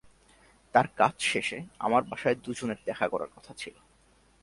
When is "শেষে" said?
1.21-1.57